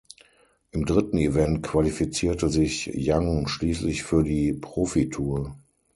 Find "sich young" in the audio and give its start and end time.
2.49-3.47